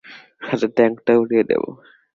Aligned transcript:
সাথে 0.41 0.67
ট্যাঙ্কটাও 0.77 1.19
উড়িয়ে 1.21 1.43
দেবো! 1.49 1.69